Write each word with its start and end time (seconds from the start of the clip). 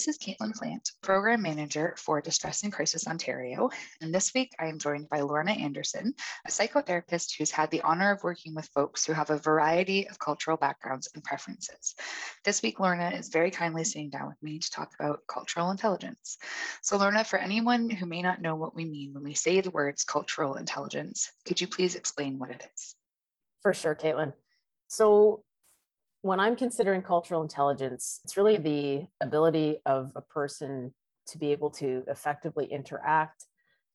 This 0.00 0.16
is 0.16 0.18
Caitlin 0.18 0.54
Plant, 0.54 0.92
Program 1.02 1.42
Manager 1.42 1.94
for 1.98 2.22
Distress 2.22 2.62
and 2.62 2.72
Crisis 2.72 3.06
Ontario. 3.06 3.68
And 4.00 4.14
this 4.14 4.32
week 4.32 4.54
I 4.58 4.64
am 4.68 4.78
joined 4.78 5.10
by 5.10 5.20
Lorna 5.20 5.50
Anderson, 5.50 6.14
a 6.46 6.50
psychotherapist 6.50 7.36
who's 7.36 7.50
had 7.50 7.70
the 7.70 7.82
honor 7.82 8.10
of 8.10 8.24
working 8.24 8.54
with 8.54 8.64
folks 8.74 9.04
who 9.04 9.12
have 9.12 9.28
a 9.28 9.36
variety 9.36 10.08
of 10.08 10.18
cultural 10.18 10.56
backgrounds 10.56 11.10
and 11.14 11.22
preferences. 11.22 11.94
This 12.46 12.62
week, 12.62 12.80
Lorna 12.80 13.10
is 13.10 13.28
very 13.28 13.50
kindly 13.50 13.84
sitting 13.84 14.08
down 14.08 14.28
with 14.28 14.42
me 14.42 14.58
to 14.58 14.70
talk 14.70 14.90
about 14.98 15.20
cultural 15.28 15.70
intelligence. 15.70 16.38
So, 16.80 16.96
Lorna, 16.96 17.22
for 17.22 17.38
anyone 17.38 17.90
who 17.90 18.06
may 18.06 18.22
not 18.22 18.40
know 18.40 18.56
what 18.56 18.74
we 18.74 18.86
mean 18.86 19.12
when 19.12 19.24
we 19.24 19.34
say 19.34 19.60
the 19.60 19.68
words 19.68 20.02
cultural 20.02 20.54
intelligence, 20.54 21.30
could 21.44 21.60
you 21.60 21.66
please 21.66 21.94
explain 21.94 22.38
what 22.38 22.48
it 22.48 22.66
is? 22.74 22.94
For 23.60 23.74
sure, 23.74 23.94
Caitlin. 23.94 24.32
So, 24.88 25.44
when 26.22 26.38
I'm 26.38 26.56
considering 26.56 27.02
cultural 27.02 27.42
intelligence, 27.42 28.20
it's 28.24 28.36
really 28.36 28.58
the 28.58 29.06
ability 29.20 29.78
of 29.86 30.12
a 30.16 30.20
person 30.20 30.92
to 31.28 31.38
be 31.38 31.52
able 31.52 31.70
to 31.70 32.04
effectively 32.08 32.66
interact, 32.66 33.46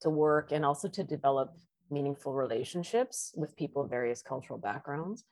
to 0.02 0.10
work, 0.10 0.52
and 0.52 0.66
also 0.66 0.88
to 0.88 1.04
develop 1.04 1.56
meaningful 1.92 2.34
relationships 2.34 3.32
with 3.36 3.56
people 3.56 3.84
of 3.84 3.90
various 3.90 4.22
cultural 4.22 4.58
backgrounds. 4.58 5.24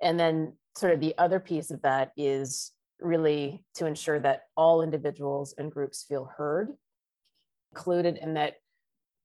And 0.00 0.18
then, 0.20 0.54
sort 0.76 0.92
of, 0.92 1.00
the 1.00 1.14
other 1.18 1.40
piece 1.40 1.70
of 1.70 1.82
that 1.82 2.12
is 2.16 2.72
really 3.00 3.64
to 3.74 3.86
ensure 3.86 4.20
that 4.20 4.42
all 4.56 4.82
individuals 4.82 5.54
and 5.58 5.72
groups 5.72 6.04
feel 6.04 6.30
heard, 6.36 6.68
included, 7.72 8.18
and 8.18 8.36
that 8.36 8.54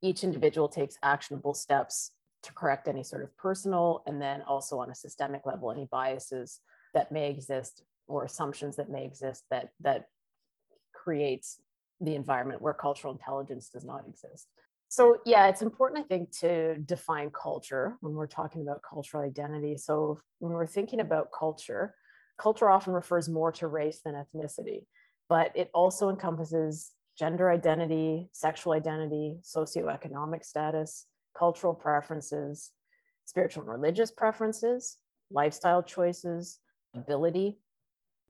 each 0.02 0.24
individual 0.24 0.70
takes 0.70 0.98
actionable 1.04 1.54
steps 1.54 2.12
to 2.44 2.54
correct 2.54 2.88
any 2.88 3.04
sort 3.04 3.24
of 3.24 3.36
personal 3.38 4.04
and 4.06 4.22
then 4.22 4.42
also 4.44 4.80
on 4.80 4.90
a 4.90 4.96
systemic 4.96 5.46
level, 5.46 5.72
any 5.72 5.88
biases 5.92 6.62
that 6.96 7.12
may 7.12 7.30
exist 7.30 7.84
or 8.08 8.24
assumptions 8.26 8.78
that 8.78 8.90
may 8.90 9.06
exist 9.06 9.44
that 9.52 9.70
that 9.82 10.08
creates 10.94 11.62
the 12.02 12.16
environment 12.16 12.62
where 12.62 12.74
cultural 12.74 13.14
intelligence 13.14 13.70
does 13.70 13.86
not 13.86 14.04
exist. 14.10 14.48
So 14.88 15.18
yeah 15.26 15.48
it's 15.48 15.62
important 15.62 16.04
i 16.04 16.08
think 16.08 16.32
to 16.40 16.78
define 16.78 17.30
culture 17.32 17.98
when 18.02 18.14
we're 18.14 18.28
talking 18.28 18.62
about 18.62 18.82
cultural 18.88 19.24
identity. 19.24 19.78
So 19.78 20.20
when 20.40 20.54
we're 20.54 20.66
thinking 20.66 21.00
about 21.02 21.30
culture 21.38 21.94
culture 22.38 22.70
often 22.70 22.94
refers 22.94 23.30
more 23.30 23.52
to 23.54 23.68
race 23.68 24.02
than 24.04 24.16
ethnicity 24.16 24.86
but 25.30 25.52
it 25.56 25.70
also 25.74 26.10
encompasses 26.10 26.92
gender 27.18 27.50
identity 27.50 28.30
sexual 28.32 28.74
identity 28.74 29.38
socioeconomic 29.42 30.44
status 30.44 31.08
cultural 31.38 31.74
preferences 31.74 32.72
spiritual 33.26 33.64
and 33.64 33.72
religious 33.72 34.12
preferences 34.12 34.98
lifestyle 35.32 35.82
choices 35.82 36.60
ability, 36.96 37.58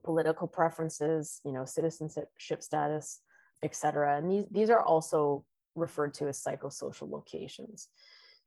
political 0.03 0.47
preferences, 0.47 1.41
you 1.43 1.51
know, 1.51 1.65
citizenship 1.65 2.29
status, 2.61 3.21
etc. 3.63 4.17
And 4.17 4.31
these, 4.31 4.45
these 4.51 4.69
are 4.69 4.81
also 4.81 5.43
referred 5.75 6.13
to 6.15 6.27
as 6.27 6.41
psychosocial 6.41 7.09
locations. 7.09 7.89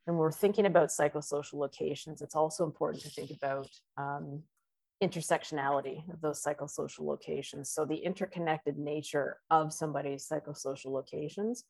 And 0.07 0.17
when 0.17 0.23
we're 0.23 0.33
thinking 0.33 0.67
about 0.67 0.89
psychosocial 0.89 1.55
locations, 1.55 2.23
it's 2.23 2.35
also 2.35 2.65
important 2.65 3.03
to 3.03 3.11
think 3.11 3.31
about 3.31 3.69
um, 3.99 4.43
intersectionality 5.03 6.11
of 6.13 6.21
those 6.21 6.43
psychosocial 6.43 7.01
locations. 7.01 7.71
So 7.71 7.85
the 7.85 7.97
interconnected 7.97 8.79
nature 8.79 9.39
of 9.51 9.73
somebody's 9.73 10.27
psychosocial 10.27 10.93
locations 10.93 11.65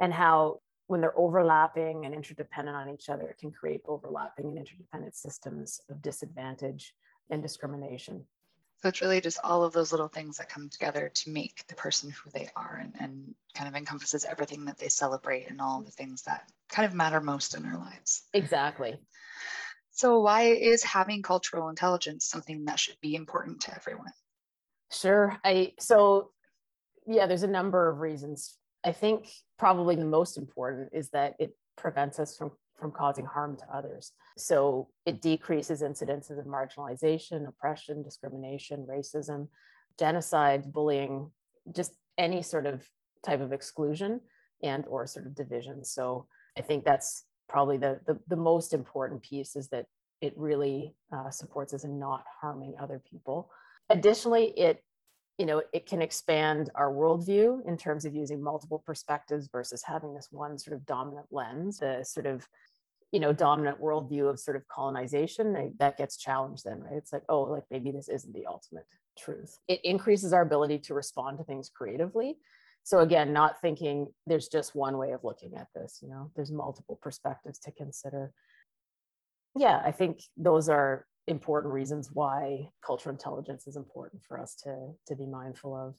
and 0.00 0.12
how 0.12 0.60
when 0.86 1.00
they're 1.00 1.18
overlapping 1.18 2.04
and 2.04 2.14
interdependent 2.14 2.76
on 2.76 2.90
each 2.90 3.08
other, 3.08 3.28
it 3.28 3.38
can 3.38 3.50
create 3.50 3.80
overlapping 3.86 4.46
and 4.46 4.58
interdependent 4.58 5.14
systems 5.14 5.80
of 5.88 6.02
disadvantage 6.02 6.94
and 7.30 7.42
discrimination. 7.42 8.24
So 8.82 8.88
it's 8.88 9.00
really 9.00 9.20
just 9.20 9.40
all 9.42 9.64
of 9.64 9.72
those 9.72 9.92
little 9.92 10.08
things 10.08 10.36
that 10.36 10.50
come 10.50 10.68
together 10.68 11.10
to 11.12 11.30
make 11.30 11.66
the 11.68 11.74
person 11.74 12.10
who 12.10 12.30
they 12.30 12.50
are 12.54 12.78
and, 12.82 12.92
and 13.00 13.34
kind 13.54 13.66
of 13.66 13.74
encompasses 13.74 14.26
everything 14.26 14.66
that 14.66 14.76
they 14.76 14.88
celebrate 14.88 15.48
and 15.48 15.60
all 15.60 15.80
the 15.80 15.90
things 15.90 16.22
that 16.22 16.50
kind 16.68 16.84
of 16.84 16.94
matter 16.94 17.20
most 17.20 17.54
in 17.54 17.62
their 17.62 17.78
lives. 17.78 18.24
Exactly. 18.34 18.98
So, 19.90 20.20
why 20.20 20.42
is 20.42 20.82
having 20.82 21.22
cultural 21.22 21.68
intelligence 21.68 22.26
something 22.26 22.64
that 22.66 22.78
should 22.78 23.00
be 23.00 23.14
important 23.14 23.60
to 23.62 23.74
everyone? 23.74 24.12
Sure. 24.92 25.38
I 25.44 25.72
so 25.78 26.32
yeah, 27.06 27.26
there's 27.26 27.42
a 27.42 27.48
number 27.48 27.88
of 27.88 28.00
reasons. 28.00 28.58
I 28.84 28.92
think 28.92 29.28
probably 29.58 29.94
the 29.94 30.04
most 30.04 30.36
important 30.36 30.90
is 30.92 31.10
that 31.10 31.34
it 31.38 31.56
prevents 31.76 32.18
us 32.18 32.36
from 32.36 32.52
from 32.78 32.90
causing 32.90 33.24
harm 33.24 33.56
to 33.56 33.64
others. 33.72 34.12
So 34.36 34.88
it 35.06 35.22
decreases 35.22 35.82
incidences 35.82 36.38
of 36.38 36.46
marginalization, 36.46 37.48
oppression, 37.48 38.02
discrimination, 38.02 38.86
racism, 38.88 39.48
genocide, 39.98 40.72
bullying, 40.72 41.30
just 41.74 41.92
any 42.18 42.42
sort 42.42 42.66
of 42.66 42.86
type 43.24 43.40
of 43.40 43.52
exclusion 43.52 44.20
and 44.62 44.84
or 44.88 45.06
sort 45.06 45.26
of 45.26 45.34
division. 45.34 45.84
So 45.84 46.26
I 46.58 46.62
think 46.62 46.84
that's 46.84 47.24
probably 47.48 47.76
the, 47.76 48.00
the, 48.06 48.18
the 48.28 48.36
most 48.36 48.72
important 48.74 49.22
piece 49.22 49.56
is 49.56 49.68
that 49.68 49.86
it 50.20 50.32
really 50.36 50.94
uh, 51.12 51.30
supports 51.30 51.74
us 51.74 51.84
in 51.84 51.98
not 51.98 52.24
harming 52.40 52.74
other 52.80 53.02
people. 53.10 53.50
Additionally, 53.90 54.52
it 54.56 54.82
you 55.38 55.46
know 55.46 55.62
it 55.72 55.86
can 55.86 56.00
expand 56.00 56.70
our 56.74 56.92
worldview 56.92 57.66
in 57.66 57.76
terms 57.76 58.04
of 58.04 58.14
using 58.14 58.42
multiple 58.42 58.82
perspectives 58.86 59.48
versus 59.50 59.82
having 59.82 60.14
this 60.14 60.28
one 60.30 60.56
sort 60.56 60.76
of 60.76 60.86
dominant 60.86 61.26
lens 61.30 61.78
the 61.78 62.04
sort 62.04 62.26
of 62.26 62.46
you 63.12 63.20
know 63.20 63.32
dominant 63.32 63.80
worldview 63.80 64.28
of 64.28 64.40
sort 64.40 64.56
of 64.56 64.66
colonization 64.68 65.72
that 65.78 65.96
gets 65.96 66.16
challenged 66.16 66.64
then 66.64 66.80
right 66.80 66.96
it's 66.96 67.12
like 67.12 67.22
oh 67.28 67.42
like 67.42 67.64
maybe 67.70 67.90
this 67.90 68.08
isn't 68.08 68.34
the 68.34 68.46
ultimate 68.46 68.86
truth 69.18 69.58
it 69.68 69.80
increases 69.84 70.32
our 70.32 70.42
ability 70.42 70.78
to 70.78 70.94
respond 70.94 71.38
to 71.38 71.44
things 71.44 71.70
creatively 71.74 72.36
so 72.82 73.00
again 73.00 73.32
not 73.32 73.60
thinking 73.60 74.06
there's 74.26 74.48
just 74.48 74.74
one 74.74 74.98
way 74.98 75.12
of 75.12 75.22
looking 75.22 75.54
at 75.56 75.68
this 75.74 76.00
you 76.02 76.08
know 76.08 76.30
there's 76.34 76.50
multiple 76.50 76.98
perspectives 77.00 77.58
to 77.58 77.70
consider 77.72 78.32
yeah 79.56 79.80
i 79.84 79.92
think 79.92 80.20
those 80.36 80.68
are 80.68 81.06
important 81.26 81.72
reasons 81.72 82.10
why 82.12 82.68
cultural 82.84 83.14
intelligence 83.14 83.66
is 83.66 83.76
important 83.76 84.22
for 84.22 84.38
us 84.38 84.54
to 84.56 84.92
to 85.06 85.14
be 85.14 85.26
mindful 85.26 85.74
of 85.74 85.94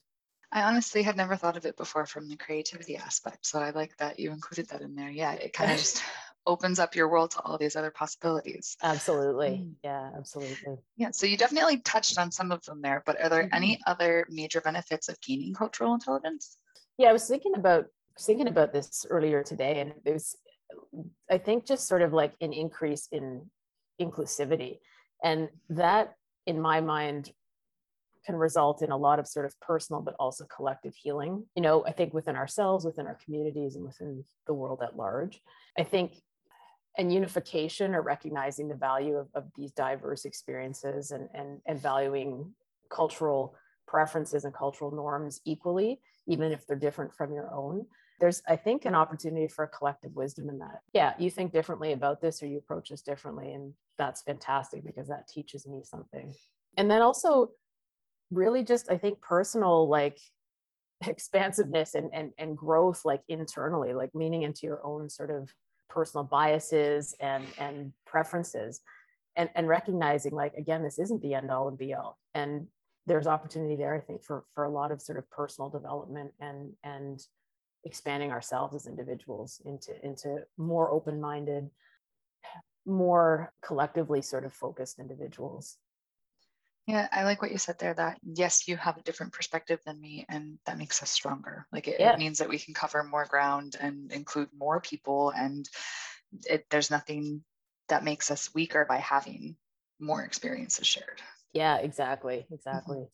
I 0.52 0.62
honestly 0.62 1.02
had 1.02 1.16
never 1.16 1.36
thought 1.36 1.56
of 1.56 1.66
it 1.66 1.76
before 1.76 2.06
from 2.06 2.28
the 2.28 2.36
creativity 2.36 2.96
aspect. 2.96 3.46
So 3.46 3.58
I 3.58 3.70
like 3.70 3.96
that 3.98 4.18
you 4.18 4.30
included 4.30 4.68
that 4.68 4.80
in 4.80 4.94
there. 4.94 5.10
Yeah, 5.10 5.32
it 5.32 5.52
kind 5.52 5.70
of 5.72 5.76
just 5.78 6.02
opens 6.46 6.78
up 6.78 6.94
your 6.94 7.08
world 7.08 7.30
to 7.32 7.40
all 7.42 7.58
these 7.58 7.76
other 7.76 7.90
possibilities. 7.90 8.76
Absolutely. 8.82 9.48
Mm. 9.48 9.74
Yeah, 9.82 10.10
absolutely. 10.16 10.76
Yeah, 10.96 11.10
so 11.10 11.26
you 11.26 11.36
definitely 11.36 11.78
touched 11.80 12.18
on 12.18 12.30
some 12.30 12.52
of 12.52 12.64
them 12.64 12.80
there, 12.82 13.02
but 13.04 13.20
are 13.20 13.28
there 13.28 13.44
Mhm. 13.44 13.54
any 13.54 13.80
other 13.86 14.26
major 14.30 14.60
benefits 14.60 15.08
of 15.08 15.20
gaining 15.20 15.54
cultural 15.54 15.94
intelligence? 15.94 16.58
Yeah, 16.98 17.10
I 17.10 17.12
was 17.12 17.26
thinking 17.28 17.54
about 17.54 17.86
was 18.16 18.24
thinking 18.24 18.48
about 18.48 18.72
this 18.72 19.04
earlier 19.10 19.42
today, 19.42 19.80
and 19.80 19.92
there's 20.04 20.36
I 21.30 21.38
think 21.38 21.66
just 21.66 21.86
sort 21.86 22.02
of 22.02 22.12
like 22.12 22.34
an 22.40 22.52
increase 22.52 23.08
in 23.12 23.50
inclusivity. 24.00 24.78
And 25.22 25.50
that 25.68 26.14
in 26.46 26.60
my 26.60 26.80
mind 26.80 27.32
can 28.24 28.36
result 28.36 28.82
in 28.82 28.90
a 28.90 28.96
lot 28.96 29.18
of 29.18 29.26
sort 29.28 29.46
of 29.46 29.58
personal 29.60 30.02
but 30.02 30.14
also 30.18 30.44
collective 30.46 30.94
healing 30.96 31.46
you 31.54 31.62
know 31.62 31.86
i 31.86 31.92
think 31.92 32.12
within 32.12 32.34
ourselves 32.34 32.84
within 32.84 33.06
our 33.06 33.16
communities 33.24 33.76
and 33.76 33.84
within 33.84 34.24
the 34.48 34.54
world 34.54 34.82
at 34.82 34.96
large 34.96 35.40
i 35.78 35.84
think 35.84 36.14
and 36.98 37.12
unification 37.12 37.94
or 37.94 38.02
recognizing 38.02 38.68
the 38.68 38.74
value 38.74 39.16
of, 39.16 39.28
of 39.34 39.44
these 39.56 39.72
diverse 39.72 40.24
experiences 40.24 41.10
and, 41.10 41.28
and, 41.34 41.60
and 41.66 41.80
valuing 41.80 42.52
cultural 42.90 43.54
preferences 43.86 44.44
and 44.44 44.54
cultural 44.54 44.90
norms 44.90 45.40
equally 45.44 46.00
even 46.26 46.50
if 46.50 46.66
they're 46.66 46.76
different 46.76 47.14
from 47.14 47.32
your 47.32 47.52
own 47.54 47.86
there's 48.18 48.42
i 48.48 48.56
think 48.56 48.84
an 48.84 48.94
opportunity 48.94 49.46
for 49.46 49.64
a 49.64 49.68
collective 49.68 50.14
wisdom 50.14 50.48
in 50.48 50.58
that. 50.58 50.80
Yeah 50.92 51.14
you 51.18 51.30
think 51.30 51.52
differently 51.52 51.92
about 51.92 52.20
this 52.20 52.42
or 52.42 52.46
you 52.46 52.58
approach 52.58 52.88
this 52.88 53.02
differently 53.02 53.52
and 53.52 53.72
that's 53.98 54.22
fantastic 54.22 54.84
because 54.84 55.08
that 55.08 55.28
teaches 55.28 55.66
me 55.66 55.80
something. 55.82 56.34
And 56.76 56.90
then 56.90 57.00
also 57.02 57.50
really 58.30 58.64
just 58.64 58.90
i 58.90 58.96
think 58.98 59.20
personal 59.20 59.88
like 59.88 60.18
expansiveness 61.06 61.94
and, 61.94 62.10
and 62.12 62.32
and 62.38 62.56
growth 62.56 63.02
like 63.04 63.22
internally 63.28 63.92
like 63.94 64.10
leaning 64.14 64.42
into 64.42 64.66
your 64.66 64.84
own 64.84 65.08
sort 65.08 65.30
of 65.30 65.52
personal 65.88 66.24
biases 66.24 67.14
and 67.20 67.44
and 67.58 67.92
preferences 68.06 68.80
and 69.36 69.50
and 69.54 69.68
recognizing 69.68 70.32
like 70.32 70.54
again 70.54 70.82
this 70.82 70.98
isn't 70.98 71.22
the 71.22 71.34
end 71.34 71.50
all 71.50 71.68
and 71.68 71.78
be 71.78 71.94
all. 71.94 72.18
And 72.34 72.68
there's 73.06 73.26
opportunity 73.26 73.76
there 73.76 73.94
i 73.94 74.00
think 74.00 74.22
for 74.22 74.44
for 74.54 74.64
a 74.64 74.68
lot 74.68 74.92
of 74.92 75.00
sort 75.00 75.18
of 75.18 75.30
personal 75.30 75.70
development 75.70 76.32
and 76.40 76.72
and 76.82 77.20
expanding 77.84 78.32
ourselves 78.32 78.74
as 78.74 78.86
individuals 78.86 79.62
into 79.64 79.92
into 80.04 80.38
more 80.58 80.90
open-minded 80.90 81.70
more 82.84 83.52
collectively 83.64 84.20
sort 84.20 84.44
of 84.44 84.52
focused 84.52 84.98
individuals 84.98 85.78
Yeah, 86.86 87.08
I 87.10 87.24
like 87.24 87.42
what 87.42 87.50
you 87.50 87.58
said 87.58 87.78
there 87.78 87.94
that 87.94 88.18
yes, 88.22 88.68
you 88.68 88.76
have 88.76 88.96
a 88.96 89.02
different 89.02 89.32
perspective 89.32 89.80
than 89.84 90.00
me, 90.00 90.24
and 90.28 90.58
that 90.66 90.78
makes 90.78 91.02
us 91.02 91.10
stronger. 91.10 91.66
Like 91.72 91.88
it, 91.88 91.96
Yeah. 91.98 92.12
it 92.12 92.18
means 92.18 92.38
that 92.38 92.48
we 92.48 92.58
can 92.58 92.74
cover 92.74 93.02
more 93.02 93.24
ground 93.26 93.76
and 93.80 94.12
include 94.12 94.50
more 94.56 94.80
people, 94.80 95.30
and 95.30 95.68
it, 96.46 96.66
there's 96.70 96.90
nothing 96.90 97.44
that 97.88 98.04
makes 98.04 98.30
us 98.30 98.54
weaker 98.54 98.84
by 98.84 98.98
having 98.98 99.56
more 99.98 100.22
experiences 100.24 100.86
shared. 100.86 101.22
yeah 101.52 101.76
exactly 101.78 102.46
mm-hmm. 102.46 102.54
exactly 102.54 103.06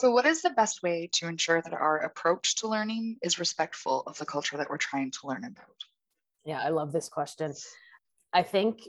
So, 0.00 0.12
what 0.12 0.26
is 0.26 0.42
the 0.42 0.50
best 0.50 0.82
way 0.82 1.08
to 1.14 1.26
ensure 1.28 1.60
that 1.60 1.72
our 1.74 1.98
approach 1.98 2.56
to 2.56 2.68
learning 2.68 3.18
is 3.22 3.38
respectful 3.38 4.02
of 4.06 4.16
the 4.18 4.26
culture 4.26 4.56
that 4.56 4.70
we're 4.70 4.78
trying 4.78 5.10
to 5.10 5.26
learn 5.26 5.44
about? 5.44 5.84
Yeah, 6.44 6.60
I 6.60 6.70
love 6.70 6.92
this 6.92 7.08
question. 7.08 7.54
I 8.32 8.42
think 8.42 8.80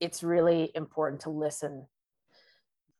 it's 0.00 0.22
really 0.22 0.70
important 0.74 1.22
to 1.22 1.30
listen. 1.30 1.86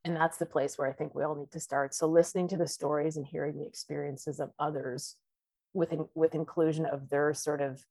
And 0.05 0.15
that's 0.15 0.37
the 0.37 0.47
place 0.47 0.77
where 0.77 0.89
I 0.89 0.93
think 0.93 1.15
we 1.15 1.25
all 1.25 1.35
need 1.35 1.51
to 1.53 1.61
start. 1.61 1.95
So 1.95 2.07
listening 2.07 2.49
to 2.49 2.57
the 2.57 2.67
stories 2.67 3.17
and 3.17 3.27
hearing 3.27 3.59
the 3.59 3.67
experiences 3.67 4.39
of 4.39 4.51
others 4.59 5.17
with, 5.73 5.93
in, 5.93 6.07
with 6.15 6.35
inclusion 6.35 6.85
of 6.87 7.09
their 7.09 7.33
sort 7.33 7.63
of 7.63 7.85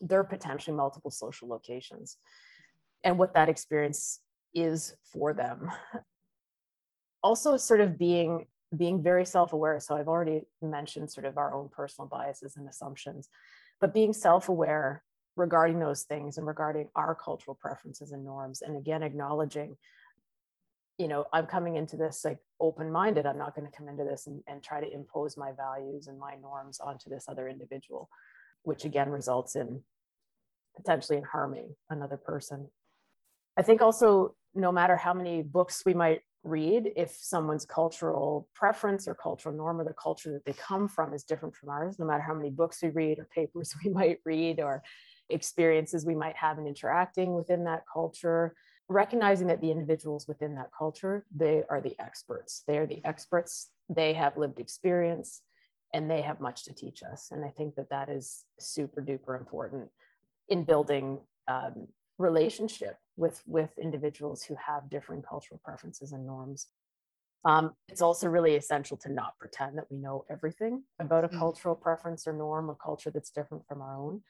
their 0.00 0.24
potentially 0.24 0.76
multiple 0.76 1.12
social 1.12 1.48
locations 1.48 2.16
and 3.04 3.18
what 3.18 3.34
that 3.34 3.48
experience 3.48 4.20
is 4.54 4.96
for 5.04 5.32
them. 5.32 5.70
Also 7.22 7.56
sort 7.56 7.80
of 7.80 7.98
being 7.98 8.46
being 8.76 9.02
very 9.02 9.24
self-aware. 9.24 9.78
So 9.80 9.94
I've 9.94 10.08
already 10.08 10.42
mentioned 10.62 11.10
sort 11.10 11.26
of 11.26 11.36
our 11.36 11.54
own 11.54 11.68
personal 11.68 12.08
biases 12.08 12.56
and 12.56 12.66
assumptions, 12.66 13.28
but 13.82 13.92
being 13.92 14.14
self-aware 14.14 15.04
regarding 15.36 15.78
those 15.78 16.04
things 16.04 16.38
and 16.38 16.46
regarding 16.46 16.88
our 16.96 17.14
cultural 17.14 17.54
preferences 17.54 18.12
and 18.12 18.24
norms 18.24 18.62
and 18.62 18.76
again 18.76 19.02
acknowledging 19.02 19.76
you 20.98 21.08
know 21.08 21.24
i'm 21.32 21.46
coming 21.46 21.76
into 21.76 21.96
this 21.96 22.22
like 22.24 22.38
open-minded 22.60 23.26
i'm 23.26 23.38
not 23.38 23.54
going 23.54 23.66
to 23.68 23.76
come 23.76 23.88
into 23.88 24.04
this 24.04 24.26
and, 24.26 24.42
and 24.46 24.62
try 24.62 24.80
to 24.80 24.92
impose 24.92 25.36
my 25.36 25.50
values 25.52 26.06
and 26.06 26.18
my 26.18 26.34
norms 26.40 26.80
onto 26.80 27.08
this 27.08 27.24
other 27.28 27.48
individual 27.48 28.08
which 28.64 28.84
again 28.84 29.10
results 29.10 29.56
in 29.56 29.82
potentially 30.76 31.18
in 31.18 31.24
harming 31.24 31.74
another 31.90 32.16
person. 32.16 32.68
I 33.56 33.62
think 33.62 33.82
also 33.82 34.34
no 34.54 34.72
matter 34.72 34.96
how 34.96 35.14
many 35.14 35.42
books 35.42 35.82
we 35.84 35.94
might 35.94 36.20
read 36.44 36.90
if 36.96 37.10
someone's 37.10 37.64
cultural 37.64 38.48
preference 38.54 39.06
or 39.06 39.14
cultural 39.14 39.54
norm 39.54 39.80
or 39.80 39.84
the 39.84 39.94
culture 39.94 40.32
that 40.32 40.44
they 40.44 40.52
come 40.52 40.88
from 40.88 41.14
is 41.14 41.22
different 41.22 41.54
from 41.54 41.68
ours 41.68 42.00
no 42.00 42.04
matter 42.04 42.22
how 42.22 42.34
many 42.34 42.50
books 42.50 42.82
we 42.82 42.88
read 42.88 43.20
or 43.20 43.28
papers 43.32 43.72
we 43.84 43.90
might 43.92 44.18
read 44.24 44.58
or 44.58 44.82
experiences 45.30 46.04
we 46.04 46.16
might 46.16 46.36
have 46.36 46.58
in 46.58 46.66
interacting 46.66 47.34
within 47.34 47.62
that 47.62 47.84
culture 47.90 48.54
recognizing 48.88 49.46
that 49.46 49.60
the 49.60 49.70
individuals 49.70 50.28
within 50.28 50.54
that 50.56 50.70
culture 50.76 51.24
they 51.34 51.62
are 51.70 51.80
the 51.80 51.98
experts. 51.98 52.62
They 52.66 52.78
are 52.78 52.86
the 52.86 53.04
experts. 53.04 53.70
They 53.88 54.12
have 54.14 54.36
lived 54.36 54.58
experience 54.58 55.42
and 55.94 56.10
they 56.10 56.22
have 56.22 56.40
much 56.40 56.64
to 56.64 56.74
teach 56.74 57.02
us. 57.02 57.28
And 57.30 57.44
i 57.44 57.48
think 57.48 57.74
that 57.76 57.90
that 57.90 58.08
is 58.08 58.44
super 58.58 59.00
duper 59.02 59.38
important 59.38 59.88
in 60.48 60.64
building 60.64 61.20
um, 61.48 61.88
relationship 62.18 62.96
with 63.16 63.42
with 63.46 63.70
individuals 63.78 64.42
who 64.42 64.56
have 64.66 64.90
different 64.90 65.26
cultural 65.26 65.60
preferences 65.64 66.12
and 66.12 66.26
norms. 66.26 66.68
Um, 67.44 67.72
it's 67.88 68.02
also 68.02 68.28
really 68.28 68.54
essential 68.54 68.96
to 68.98 69.10
not 69.10 69.36
pretend 69.40 69.76
that 69.78 69.90
we 69.90 69.98
know 69.98 70.24
everything 70.30 70.84
about 71.00 71.24
a 71.24 71.28
Mm. 71.28 71.38
cultural 71.38 71.74
preference 71.74 72.26
or 72.28 72.32
norm 72.32 72.70
or 72.70 72.76
culture 72.76 73.10
that's 73.10 73.30
different 73.30 73.66
from 73.66 73.82
our 73.82 73.96
own. 73.96 74.22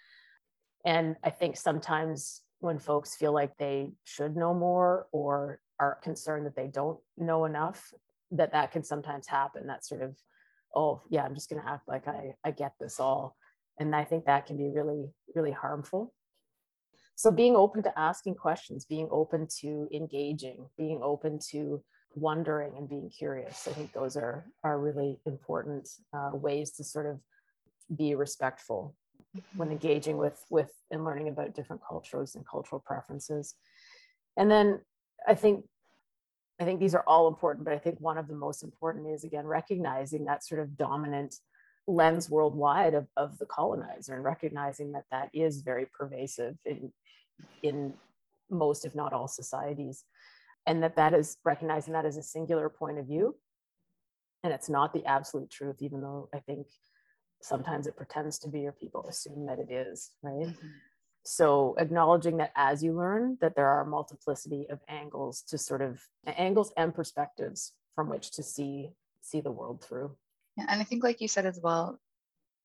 And 0.84 1.16
I 1.22 1.30
think 1.30 1.56
sometimes 1.56 2.42
when 2.62 2.78
folks 2.78 3.16
feel 3.16 3.32
like 3.32 3.56
they 3.58 3.90
should 4.04 4.36
know 4.36 4.54
more 4.54 5.06
or 5.12 5.58
are 5.80 5.98
concerned 6.02 6.46
that 6.46 6.54
they 6.54 6.68
don't 6.68 6.98
know 7.18 7.44
enough, 7.44 7.92
that 8.30 8.52
that 8.52 8.70
can 8.70 8.84
sometimes 8.84 9.26
happen. 9.26 9.66
That 9.66 9.84
sort 9.84 10.02
of, 10.02 10.16
oh 10.74 11.02
yeah, 11.10 11.24
I'm 11.24 11.34
just 11.34 11.50
going 11.50 11.60
to 11.60 11.68
act 11.68 11.88
like 11.88 12.06
I 12.06 12.34
I 12.44 12.52
get 12.52 12.72
this 12.78 13.00
all, 13.00 13.36
and 13.78 13.94
I 13.94 14.04
think 14.04 14.26
that 14.26 14.46
can 14.46 14.56
be 14.56 14.68
really 14.68 15.10
really 15.34 15.50
harmful. 15.50 16.14
So 17.16 17.30
being 17.30 17.56
open 17.56 17.82
to 17.82 17.98
asking 17.98 18.36
questions, 18.36 18.84
being 18.84 19.08
open 19.10 19.48
to 19.60 19.88
engaging, 19.92 20.66
being 20.78 21.00
open 21.02 21.38
to 21.50 21.82
wondering 22.14 22.72
and 22.76 22.88
being 22.88 23.10
curious, 23.10 23.66
I 23.68 23.72
think 23.72 23.92
those 23.92 24.16
are 24.16 24.46
are 24.62 24.78
really 24.78 25.20
important 25.26 25.88
uh, 26.16 26.30
ways 26.32 26.72
to 26.72 26.84
sort 26.84 27.06
of 27.06 27.18
be 27.96 28.14
respectful 28.14 28.94
when 29.56 29.70
engaging 29.70 30.16
with 30.16 30.44
with 30.50 30.72
and 30.90 31.04
learning 31.04 31.28
about 31.28 31.54
different 31.54 31.82
cultures 31.86 32.34
and 32.34 32.46
cultural 32.46 32.82
preferences. 32.84 33.54
And 34.36 34.50
then 34.50 34.80
i 35.26 35.34
think 35.34 35.64
i 36.60 36.64
think 36.64 36.80
these 36.80 36.94
are 36.94 37.04
all 37.06 37.28
important 37.28 37.64
but 37.64 37.74
i 37.74 37.78
think 37.78 38.00
one 38.00 38.18
of 38.18 38.28
the 38.28 38.34
most 38.34 38.62
important 38.62 39.06
is 39.06 39.24
again 39.24 39.46
recognizing 39.46 40.24
that 40.24 40.44
sort 40.44 40.60
of 40.60 40.76
dominant 40.76 41.36
lens 41.86 42.30
worldwide 42.30 42.94
of, 42.94 43.06
of 43.16 43.38
the 43.38 43.46
colonizer 43.46 44.14
and 44.14 44.24
recognizing 44.24 44.92
that 44.92 45.04
that 45.10 45.28
is 45.32 45.62
very 45.62 45.86
pervasive 45.86 46.56
in 46.64 46.92
in 47.62 47.92
most 48.50 48.84
if 48.84 48.94
not 48.94 49.12
all 49.12 49.28
societies 49.28 50.04
and 50.66 50.82
that 50.82 50.96
that 50.96 51.12
is 51.14 51.38
recognizing 51.44 51.92
that 51.92 52.04
as 52.04 52.16
a 52.16 52.22
singular 52.22 52.68
point 52.68 52.96
of 52.96 53.06
view. 53.06 53.34
And 54.44 54.52
it's 54.52 54.68
not 54.68 54.92
the 54.92 55.04
absolute 55.06 55.50
truth 55.50 55.76
even 55.80 56.00
though 56.00 56.28
i 56.34 56.38
think 56.38 56.66
sometimes 57.42 57.86
it 57.86 57.96
pretends 57.96 58.38
to 58.38 58.48
be 58.48 58.66
or 58.66 58.72
people 58.72 59.06
assume 59.08 59.46
that 59.46 59.58
it 59.58 59.70
is 59.70 60.10
right 60.22 60.46
Mhm. 60.48 60.72
so 61.24 61.74
acknowledging 61.78 62.36
that 62.38 62.52
as 62.56 62.82
you 62.82 62.92
learn 62.94 63.36
that 63.40 63.54
there 63.54 63.68
are 63.68 63.82
a 63.82 63.86
multiplicity 63.86 64.66
of 64.70 64.80
angles 64.88 65.42
to 65.42 65.58
sort 65.58 65.82
of 65.82 66.00
angles 66.26 66.72
and 66.76 66.94
perspectives 66.94 67.72
from 67.94 68.08
which 68.08 68.30
to 68.32 68.42
see 68.42 68.92
see 69.20 69.40
the 69.40 69.52
world 69.52 69.82
through 69.84 70.16
Yeah, 70.56 70.66
and 70.68 70.80
I 70.80 70.84
think, 70.84 71.02
like 71.02 71.20
you 71.20 71.28
said 71.28 71.46
as 71.46 71.58
well, 71.62 71.98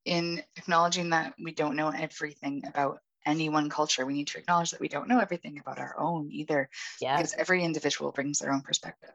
in 0.05 0.43
acknowledging 0.55 1.09
that 1.11 1.33
we 1.41 1.51
don't 1.53 1.75
know 1.75 1.89
everything 1.89 2.63
about 2.67 2.99
any 3.25 3.49
one 3.49 3.69
culture, 3.69 4.05
we 4.05 4.13
need 4.13 4.27
to 4.27 4.39
acknowledge 4.39 4.71
that 4.71 4.79
we 4.79 4.87
don't 4.87 5.07
know 5.09 5.19
everything 5.19 5.59
about 5.59 5.79
our 5.79 5.95
own 5.99 6.29
either, 6.31 6.69
yeah 7.01 7.15
because 7.17 7.33
every 7.37 7.63
individual 7.63 8.11
brings 8.11 8.39
their 8.39 8.51
own 8.53 8.61
perspective. 8.61 9.13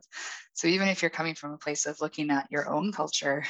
So 0.52 0.68
even 0.68 0.88
if 0.88 1.00
you're 1.02 1.10
coming 1.18 1.34
from 1.34 1.52
a 1.52 1.58
place 1.58 1.86
of 1.86 2.00
looking 2.00 2.30
at 2.30 2.50
your 2.50 2.68
own 2.68 2.92
culture, 2.92 3.44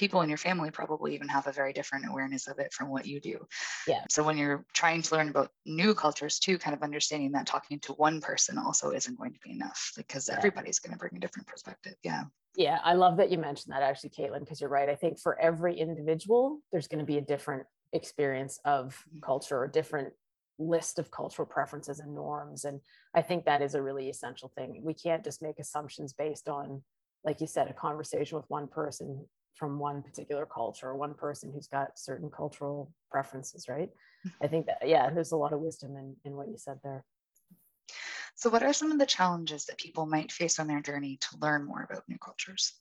people 0.00 0.22
in 0.22 0.30
your 0.30 0.38
family 0.38 0.70
probably 0.70 1.14
even 1.14 1.28
have 1.28 1.46
a 1.46 1.52
very 1.52 1.74
different 1.74 2.06
awareness 2.08 2.48
of 2.48 2.58
it 2.58 2.72
from 2.72 2.88
what 2.88 3.04
you 3.04 3.20
do. 3.20 3.46
Yeah. 3.86 4.02
So 4.08 4.24
when 4.24 4.38
you're 4.38 4.64
trying 4.72 5.02
to 5.02 5.14
learn 5.14 5.28
about 5.28 5.50
new 5.66 5.94
cultures 5.94 6.38
too, 6.38 6.56
kind 6.56 6.74
of 6.74 6.82
understanding 6.82 7.32
that 7.32 7.46
talking 7.46 7.78
to 7.80 7.92
one 7.92 8.22
person 8.22 8.56
also 8.56 8.92
isn't 8.92 9.18
going 9.18 9.34
to 9.34 9.38
be 9.44 9.50
enough 9.50 9.92
because 9.98 10.26
Yeah. 10.26 10.38
everybody's 10.38 10.78
going 10.78 10.94
to 10.94 10.98
bring 10.98 11.14
a 11.16 11.20
different 11.20 11.46
perspective. 11.46 11.96
Yeah. 12.02 12.24
yeah 12.56 12.78
i 12.82 12.94
love 12.94 13.16
that 13.18 13.30
you 13.30 13.38
mentioned 13.38 13.72
that 13.72 13.82
actually 13.82 14.10
caitlin 14.10 14.40
because 14.40 14.60
you're 14.60 14.76
right 14.78 14.88
i 14.88 14.98
think 15.02 15.20
for 15.20 15.38
every 15.38 15.74
individual 15.78 16.60
there's 16.70 16.88
going 16.88 16.98
to 16.98 17.12
be 17.12 17.18
a 17.18 17.26
different 17.32 17.64
experience 17.92 18.58
of 18.64 18.84
mm-hmm. 18.86 19.20
culture 19.20 19.58
or 19.62 19.68
different 19.68 20.12
list 20.58 20.98
of 20.98 21.10
cultural 21.10 21.46
preferences 21.46 22.00
and 22.00 22.12
norms 22.14 22.64
and 22.64 22.80
i 23.14 23.22
think 23.22 23.44
that 23.44 23.62
is 23.62 23.74
a 23.74 23.82
really 23.88 24.08
essential 24.10 24.50
thing 24.56 24.82
we 24.90 24.94
can't 24.94 25.24
just 25.28 25.40
make 25.42 25.58
assumptions 25.60 26.12
based 26.12 26.48
on 26.48 26.82
like 27.28 27.40
you 27.40 27.46
said 27.46 27.68
a 27.68 27.72
conversation 27.72 28.36
with 28.36 28.48
one 28.48 28.66
person 28.66 29.08
from 29.54 29.78
one 29.78 30.02
particular 30.02 30.46
culture 30.46 30.88
or 30.88 30.96
one 30.96 31.14
person 31.14 31.52
who's 31.52 31.66
got 31.66 31.98
certain 31.98 32.30
cultural 32.30 32.92
preferences 33.10 33.66
right 33.68 33.90
i 34.42 34.46
think 34.46 34.66
that 34.66 34.78
yeah 34.84 35.10
there's 35.10 35.32
a 35.32 35.36
lot 35.36 35.52
of 35.52 35.60
wisdom 35.60 35.96
in, 35.96 36.16
in 36.24 36.36
what 36.36 36.48
you 36.48 36.56
said 36.56 36.78
there 36.82 37.04
so 38.36 38.48
what 38.48 38.62
are 38.62 38.72
some 38.72 38.90
of 38.90 38.98
the 38.98 39.06
challenges 39.06 39.66
that 39.66 39.78
people 39.78 40.06
might 40.06 40.32
face 40.32 40.58
on 40.58 40.66
their 40.66 40.80
journey 40.80 41.18
to 41.20 41.36
learn 41.40 41.64
more 41.64 41.86
about 41.88 42.08
new 42.08 42.18
cultures 42.18 42.74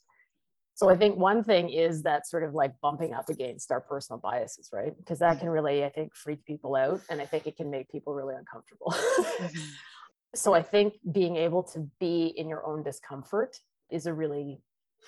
so 0.80 0.90
I 0.90 0.96
think 0.96 1.18
one 1.18 1.44
thing 1.44 1.68
is 1.72 2.04
that 2.04 2.26
sort 2.26 2.44
of 2.44 2.54
like 2.54 2.72
bumping 2.80 3.14
up 3.14 3.28
against 3.28 3.70
our 3.70 3.82
personal 3.82 4.18
biases, 4.18 4.70
right? 4.72 4.96
Because 4.98 5.20
that 5.20 5.42
can 5.42 5.50
really, 5.50 5.84
I 5.84 5.90
think, 5.90 6.16
freak 6.16 6.46
people 6.46 6.78
out. 6.78 7.02
And 7.10 7.20
I 7.20 7.26
think 7.26 7.48
it 7.48 7.58
can 7.58 7.70
make 7.70 7.92
people 7.92 8.14
really 8.14 8.36
uncomfortable. 8.36 8.94
mm-hmm. 8.94 9.60
So 10.36 10.54
I 10.54 10.62
think 10.62 10.94
being 11.12 11.38
able 11.38 11.64
to 11.64 11.90
be 12.00 12.28
in 12.28 12.48
your 12.48 12.64
own 12.66 12.84
discomfort 12.84 13.58
is 13.90 14.06
a 14.06 14.14
really, 14.14 14.62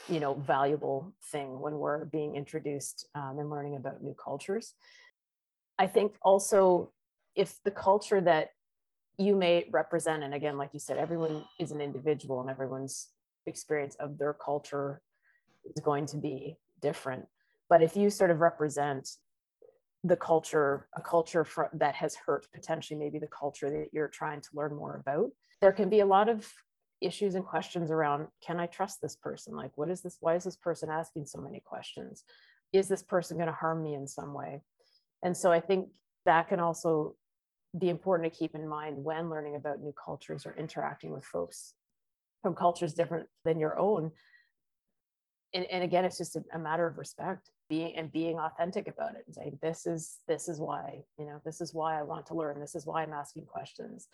you 0.07 0.19
know, 0.19 0.33
valuable 0.33 1.13
thing 1.31 1.59
when 1.59 1.77
we're 1.77 2.05
being 2.05 2.35
introduced 2.35 3.07
um, 3.15 3.37
and 3.39 3.49
learning 3.49 3.75
about 3.75 4.01
new 4.01 4.15
cultures. 4.23 4.73
I 5.77 5.87
think 5.87 6.15
also 6.21 6.91
if 7.35 7.55
the 7.63 7.71
culture 7.71 8.21
that 8.21 8.49
you 9.17 9.35
may 9.35 9.67
represent, 9.71 10.23
and 10.23 10.33
again, 10.33 10.57
like 10.57 10.71
you 10.73 10.79
said, 10.79 10.97
everyone 10.97 11.45
is 11.59 11.71
an 11.71 11.81
individual 11.81 12.41
and 12.41 12.49
everyone's 12.49 13.09
experience 13.45 13.95
of 13.95 14.17
their 14.17 14.33
culture 14.33 15.01
is 15.65 15.81
going 15.83 16.05
to 16.07 16.17
be 16.17 16.57
different. 16.81 17.25
But 17.69 17.81
if 17.81 17.95
you 17.95 18.09
sort 18.09 18.31
of 18.31 18.39
represent 18.39 19.07
the 20.03 20.15
culture, 20.15 20.87
a 20.95 21.01
culture 21.01 21.45
for, 21.45 21.69
that 21.73 21.95
has 21.95 22.15
hurt 22.15 22.47
potentially 22.53 22.99
maybe 22.99 23.19
the 23.19 23.27
culture 23.27 23.69
that 23.69 23.89
you're 23.91 24.07
trying 24.07 24.41
to 24.41 24.49
learn 24.53 24.75
more 24.75 25.01
about, 25.05 25.29
there 25.61 25.71
can 25.71 25.89
be 25.89 25.99
a 25.99 26.05
lot 26.05 26.27
of 26.27 26.51
issues 27.01 27.35
and 27.35 27.45
questions 27.45 27.91
around 27.91 28.27
can 28.45 28.59
I 28.59 28.67
trust 28.67 29.01
this 29.01 29.15
person? 29.15 29.55
Like, 29.55 29.71
what 29.75 29.89
is 29.89 30.01
this? 30.01 30.17
Why 30.19 30.35
is 30.35 30.43
this 30.43 30.55
person 30.55 30.89
asking 30.89 31.25
so 31.25 31.39
many 31.41 31.59
questions? 31.59 32.23
Is 32.73 32.87
this 32.87 33.03
person 33.03 33.37
going 33.37 33.47
to 33.47 33.53
harm 33.53 33.83
me 33.83 33.95
in 33.95 34.07
some 34.07 34.33
way? 34.33 34.61
And 35.23 35.35
so 35.35 35.51
I 35.51 35.59
think 35.59 35.89
that 36.25 36.49
can 36.49 36.59
also 36.59 37.15
be 37.77 37.89
important 37.89 38.31
to 38.31 38.37
keep 38.37 38.55
in 38.55 38.67
mind 38.67 39.03
when 39.03 39.29
learning 39.29 39.55
about 39.55 39.81
new 39.81 39.93
cultures 39.93 40.45
or 40.45 40.55
interacting 40.57 41.11
with 41.11 41.23
folks 41.23 41.73
from 42.41 42.55
cultures 42.55 42.93
different 42.93 43.27
than 43.45 43.59
your 43.59 43.79
own 43.79 44.11
and, 45.53 45.65
and 45.65 45.83
again 45.83 46.03
it's 46.03 46.17
just 46.17 46.35
a, 46.35 46.43
a, 46.53 46.59
matter 46.59 46.85
of 46.85 46.97
respect 46.97 47.49
being 47.69 47.95
and 47.95 48.11
being 48.11 48.37
authentic 48.39 48.87
about 48.87 49.15
it 49.15 49.23
and 49.25 49.35
saying 49.35 49.59
this 49.61 49.85
is 49.85 50.17
this 50.27 50.49
is 50.49 50.59
why 50.59 51.01
you 51.17 51.25
know 51.25 51.39
this 51.45 51.61
is 51.61 51.73
why 51.73 51.97
i 51.97 52.03
want 52.03 52.25
to 52.25 52.33
learn 52.33 52.59
this 52.59 52.75
is 52.75 52.85
why 52.85 53.03
i'm 53.03 53.13
asking 53.13 53.45
questions 53.45 54.07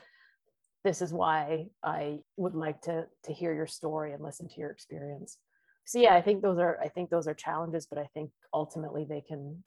this 0.88 1.02
is 1.02 1.12
why 1.12 1.68
i 1.84 2.18
would 2.38 2.56
like 2.56 2.80
to 2.82 3.06
to 3.26 3.34
hear 3.34 3.54
your 3.54 3.68
story 3.68 4.14
and 4.14 4.24
listen 4.24 4.48
to 4.48 4.60
your 4.62 4.72
experience 4.72 5.38
so 5.84 6.00
yeah 6.00 6.16
i 6.16 6.22
think 6.22 6.42
those 6.42 6.58
are 6.58 6.80
i 6.82 6.88
think 6.88 7.10
those 7.10 7.28
are 7.28 7.34
challenges 7.34 7.86
but 7.86 8.00
i 8.00 8.08
think 8.14 8.32
ultimately 8.54 9.06
they 9.08 9.22
can 9.22 9.62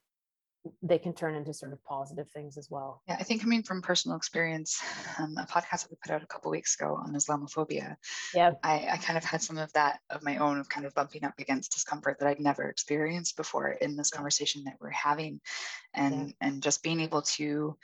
they 0.83 0.99
can 0.99 1.15
turn 1.15 1.35
into 1.35 1.55
sort 1.55 1.73
of 1.73 1.83
positive 1.85 2.29
things 2.31 2.59
as 2.59 2.69
well. 2.71 3.03
Yeah, 3.09 3.17
I 3.19 3.23
think 3.23 3.41
coming 3.41 3.63
from 3.63 3.81
personal 3.81 4.17
experience, 4.17 4.81
um, 5.19 5.35
a 5.39 5.47
podcast 5.47 5.83
that 5.83 5.91
we 5.91 5.97
put 6.03 6.13
out 6.13 6.23
a 6.23 6.27
couple 6.27 6.51
weeks 6.51 6.75
ago 6.75 6.99
on 7.03 7.15
Islamophobia. 7.15 7.97
Yeah, 8.35 8.53
I, 8.63 8.89
I 8.93 8.97
kind 8.99 9.17
of 9.17 9.25
had 9.25 9.41
some 9.43 9.57
of 9.57 9.73
that 9.73 10.01
of 10.11 10.23
my 10.23 10.37
own 10.37 10.59
of 10.59 10.69
kind 10.69 10.85
of 10.85 10.95
bumping 10.95 11.25
up 11.25 11.35
against 11.39 11.73
discomfort 11.73 12.19
that 12.19 12.29
I'd 12.29 12.41
never 12.41 12.69
experienced 12.69 13.37
before 13.37 13.71
in 13.71 13.97
this 13.97 14.11
conversation 14.11 14.65
that 14.65 14.77
we're 14.81 14.91
having, 14.91 15.41
and 15.95 16.29
yeah. 16.29 16.49
and 16.49 16.63
just 16.63 16.83
being 16.83 17.01
able 17.01 17.23
to, 17.23 17.77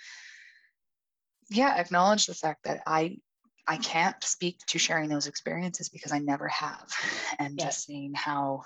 yeah, 1.48 1.76
acknowledge 1.76 2.26
the 2.26 2.34
fact 2.34 2.64
that 2.64 2.82
I 2.86 3.18
I 3.66 3.76
can't 3.78 4.22
speak 4.22 4.58
to 4.68 4.78
sharing 4.78 5.08
those 5.08 5.26
experiences 5.26 5.88
because 5.88 6.12
I 6.12 6.18
never 6.18 6.48
have, 6.48 6.88
and 7.38 7.58
yeah. 7.58 7.66
just 7.66 7.84
seeing 7.84 8.14
how 8.14 8.62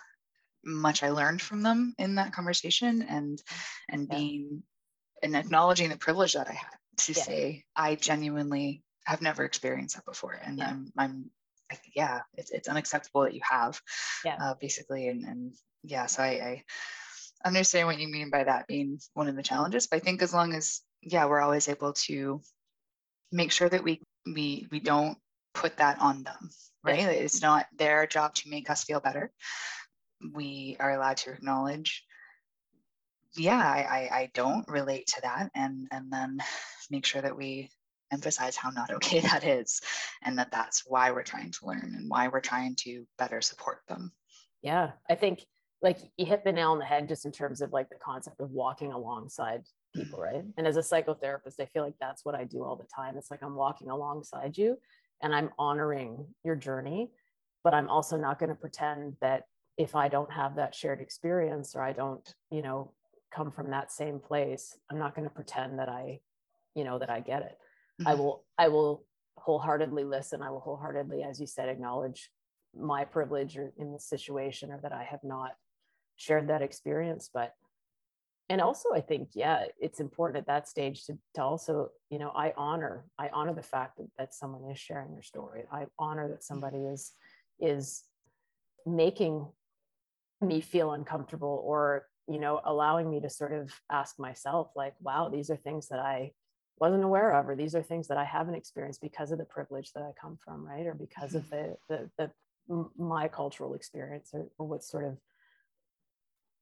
much 0.65 1.03
I 1.03 1.11
learned 1.11 1.41
from 1.41 1.63
them 1.63 1.95
in 1.99 2.17
that 2.17 2.33
conversation 2.33 3.03
and 3.03 3.43
and 3.89 4.09
yeah. 4.11 4.17
being 4.17 4.63
and 5.23 5.37
acknowledging 5.37 5.89
the 5.89 5.97
privilege 5.97 6.35
that 6.35 6.49
I 6.49 6.53
had 6.53 6.79
to 6.99 7.13
yeah. 7.13 7.23
say 7.23 7.65
I 7.75 7.95
genuinely 7.95 8.83
have 9.07 9.23
never 9.23 9.45
experienced 9.45 9.97
that 9.97 10.05
before 10.05 10.39
and 10.43 10.59
yeah. 10.59 10.69
I'm 10.69 10.93
I'm 10.99 11.31
yeah 11.95 12.21
it's 12.35 12.51
it's 12.51 12.69
unacceptable 12.69 13.23
that 13.23 13.35
you 13.35 13.41
have 13.49 13.81
yeah 14.25 14.37
uh, 14.41 14.55
basically 14.61 15.09
and 15.09 15.25
and 15.25 15.55
yeah 15.83 16.07
so 16.07 16.23
I, 16.23 16.27
I 16.27 16.65
understand 17.45 17.87
what 17.87 17.99
you 17.99 18.09
mean 18.09 18.29
by 18.29 18.45
that 18.45 18.67
being 18.67 18.99
one 19.15 19.29
of 19.29 19.37
the 19.37 19.43
challenges 19.43 19.87
but 19.87 19.97
I 19.97 20.01
think 20.01 20.21
as 20.21 20.35
long 20.35 20.53
as 20.53 20.83
yeah 21.01 21.27
we're 21.27 21.41
always 21.41 21.69
able 21.69 21.95
to 21.95 22.41
make 23.33 23.53
sure 23.53 23.69
that 23.69 23.85
we 23.85 24.01
we 24.27 24.67
we 24.71 24.81
don't 24.81 25.19
put 25.55 25.77
that 25.79 26.01
on 26.01 26.23
them 26.23 26.51
right? 26.83 26.99
Yeah. 27.01 27.11
it's 27.11 27.43
not 27.43 27.67
their 27.77 28.07
job 28.07 28.35
to 28.37 28.51
make 28.51 28.71
us 28.71 28.85
feel 28.85 29.01
better. 29.01 29.33
We 30.35 30.77
are 30.81 30.93
allowed 30.93 31.19
to 31.19 31.33
acknowledge 31.33 32.05
yeah 33.37 33.59
I, 33.59 33.79
I, 33.83 34.19
I 34.19 34.31
don't 34.35 34.67
relate 34.69 35.07
to 35.15 35.21
that 35.23 35.51
and 35.55 35.87
and 35.93 36.13
then 36.13 36.41
make 36.91 37.07
sure 37.07 37.23
that 37.23 37.37
we 37.37 37.71
emphasize 38.13 38.57
how 38.57 38.71
not 38.71 38.91
okay 38.91 39.21
that 39.31 39.45
is 39.45 39.81
and 40.23 40.37
that 40.39 40.51
that's 40.51 40.83
why 40.85 41.13
we're 41.13 41.23
trying 41.23 41.53
to 41.53 41.67
learn 41.67 41.95
and 41.97 42.11
why 42.11 42.27
we're 42.27 42.41
trying 42.41 42.75
to 42.81 43.07
better 43.19 43.41
support 43.41 43.83
them. 43.89 44.13
Yeah 44.63 44.91
i 45.09 45.15
think 45.15 45.47
like 45.81 45.99
you 46.17 46.27
hit 46.27 46.45
the 46.45 46.53
nail 46.53 46.73
on 46.73 46.81
the 46.81 46.85
head 46.85 47.09
just 47.09 47.25
in 47.25 47.31
terms 47.31 47.61
of 47.61 47.73
like 47.73 47.89
the 47.89 47.97
concept 48.03 48.41
of 48.41 48.51
walking 48.51 48.93
alongside 48.93 49.63
people 49.95 50.19
mm-hmm. 50.19 50.37
right 50.37 50.45
and 50.57 50.67
as 50.67 50.77
a 50.77 50.81
psychotherapist 50.81 51.61
i 51.61 51.67
feel 51.67 51.83
like 51.83 51.95
that's 52.01 52.25
what 52.25 52.35
i 52.35 52.45
do 52.45 52.63
all 52.63 52.77
the 52.77 52.87
time 52.95 53.17
it's 53.17 53.31
like 53.31 53.43
i'm 53.43 53.55
walking 53.55 53.91
alongside 53.91 54.57
you 54.57 54.79
and 55.23 55.35
i'm 55.35 55.51
honoring 55.59 56.27
your 56.45 56.57
journey 56.57 57.11
but 57.65 57.75
i'm 57.75 57.89
also 57.89 58.17
not 58.17 58.39
going 58.39 58.49
to 58.49 58.55
pretend 58.55 59.17
that 59.21 59.45
if 59.81 59.97
I 59.97 60.09
don't 60.09 60.31
have 60.31 60.57
that 60.57 60.75
shared 60.75 61.01
experience 61.01 61.75
or 61.75 61.83
I 61.83 61.95
don't, 61.95 62.35
you 62.51 62.61
know, 62.61 62.93
come 63.35 63.51
from 63.51 63.71
that 63.71 63.91
same 63.91 64.19
place, 64.19 64.77
I'm 64.91 64.99
not 64.99 65.15
going 65.15 65.27
to 65.27 65.35
pretend 65.35 65.79
that 65.79 65.89
I, 65.89 66.21
you 66.75 66.85
know, 66.85 66.99
that 66.99 67.09
I 67.09 67.21
get 67.21 67.41
it. 67.41 67.57
Mm-hmm. 67.99 68.09
I 68.09 68.15
will, 68.15 68.45
I 68.59 68.69
will 68.69 69.07
wholeheartedly 69.37 70.05
listen. 70.05 70.43
I 70.43 70.51
will 70.51 70.61
wholeheartedly, 70.61 71.23
as 71.23 71.41
you 71.41 71.47
said, 71.47 71.71
acknowledge 71.71 72.31
my 72.79 73.07
privilege 73.07 73.57
or 73.57 73.73
in 73.79 73.91
the 73.91 73.99
situation 73.99 74.71
or 74.71 74.81
that 74.83 74.93
I 74.93 75.05
have 75.05 75.25
not 75.25 75.53
shared 76.17 76.49
that 76.49 76.61
experience. 76.61 77.31
But, 77.33 77.55
and 78.51 78.61
also 78.61 78.89
I 78.93 79.01
think, 79.01 79.31
yeah, 79.35 79.65
it's 79.79 80.01
important 80.01 80.39
at 80.39 80.47
that 80.49 80.69
stage 80.69 81.05
to, 81.07 81.17
to 81.35 81.43
also, 81.43 81.91
you 82.11 82.19
know, 82.19 82.31
I 82.35 82.53
honor, 82.57 83.07
I 83.17 83.31
honor 83.33 83.55
the 83.55 83.63
fact 83.63 83.99
that, 83.99 84.09
that 84.19 84.35
someone 84.35 84.69
is 84.71 84.79
sharing 84.79 85.13
their 85.13 85.23
story. 85.23 85.63
I 85.73 85.87
honor 85.99 86.29
that 86.29 86.41
mm-hmm. 86.41 86.55
somebody 86.55 86.79
is, 86.79 87.13
is 87.61 88.03
making 88.85 89.47
me 90.41 90.61
feel 90.61 90.93
uncomfortable 90.93 91.63
or 91.65 92.07
you 92.27 92.39
know 92.39 92.61
allowing 92.65 93.11
me 93.11 93.21
to 93.21 93.29
sort 93.29 93.53
of 93.53 93.71
ask 93.91 94.19
myself 94.19 94.71
like 94.75 94.95
wow 95.03 95.29
these 95.29 95.51
are 95.51 95.57
things 95.57 95.89
that 95.89 95.99
i 95.99 96.31
wasn't 96.79 97.05
aware 97.05 97.33
of 97.33 97.47
or 97.47 97.55
these 97.55 97.75
are 97.75 97.83
things 97.83 98.09
that 98.09 98.17
i 98.17 98.25
haven't 98.25 98.55
experienced 98.55 99.03
because 99.03 99.33
of 99.33 99.39
the 99.39 99.45
privilege 99.45 99.93
that 99.93 100.03
i 100.03 100.11
come 100.19 100.39
from 100.43 100.67
right? 100.67 100.87
Or 100.87 100.95
because 100.95 101.35
of 101.35 101.45
mm-hmm. 101.45 101.73
the 101.89 102.09
the, 102.17 102.31
the 102.69 102.91
my 102.97 103.29
cultural 103.29 103.75
experience 103.75 104.31
or, 104.33 104.47
or 104.59 104.67
what's 104.67 104.91
sort 104.91 105.05
of 105.05 105.19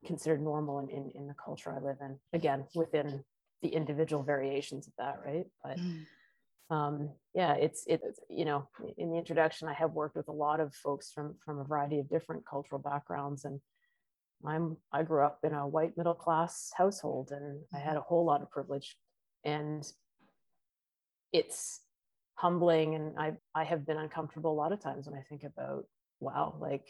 considered 0.07 0.40
normal 0.40 0.78
in, 0.78 0.88
in, 0.88 1.11
in 1.14 1.26
the 1.26 1.35
culture 1.35 1.73
i 1.73 1.85
live 1.85 1.97
in. 2.00 2.19
Again 2.33 2.64
within 2.75 3.25
the 3.62 3.69
individual 3.69 4.23
variations 4.23 4.87
of 4.87 4.93
that 4.99 5.21
right? 5.25 5.47
But 5.62 5.78
mm. 5.78 6.05
um, 6.71 7.11
yeah, 7.35 7.55
it's 7.55 7.85
it's 7.87 8.21
you 8.28 8.45
know 8.45 8.69
in 8.97 9.11
the 9.11 9.19
introduction 9.19 9.69
I 9.69 9.75
have 9.75 9.93
worked 9.93 10.17
with 10.17 10.28
a 10.28 10.33
lot 10.33 10.61
of 10.61 10.75
folks 10.75 11.11
from 11.12 11.37
from 11.45 11.59
a 11.59 11.64
variety 11.64 11.99
of 11.99 12.09
different 12.09 12.47
cultural 12.47 12.81
backgrounds, 12.81 13.45
and 13.45 13.61
I'm 14.47 14.76
I 14.93 15.02
grew 15.02 15.25
up 15.25 15.40
in 15.43 15.52
a 15.52 15.67
white 15.67 15.97
middle 15.97 16.14
class 16.14 16.71
household, 16.76 17.33
and 17.33 17.61
I 17.75 17.78
had 17.78 17.97
a 17.97 18.00
whole 18.00 18.25
lot 18.25 18.43
of 18.43 18.50
privilege, 18.50 18.97
and 19.45 19.85
it's 21.33 21.81
humbling, 22.35 22.95
and 22.95 23.19
I 23.19 23.33
I 23.55 23.64
have 23.64 23.85
been 23.85 23.99
uncomfortable 23.99 24.52
a 24.52 24.61
lot 24.62 24.73
of 24.73 24.81
times 24.81 25.07
when 25.07 25.19
I 25.19 25.23
think 25.28 25.43
about 25.43 25.85
wow, 26.21 26.57
like 26.61 26.87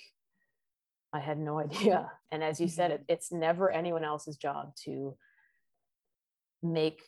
I 1.12 1.20
had 1.20 1.38
no 1.38 1.58
idea, 1.66 2.10
and 2.30 2.42
as 2.42 2.60
you 2.60 2.68
said, 2.68 2.90
it, 2.90 3.00
mm-hmm. 3.02 3.12
it's 3.12 3.32
never 3.32 3.70
anyone 3.70 4.04
else's 4.04 4.36
job 4.36 4.74
to 4.84 5.16
make 6.62 7.02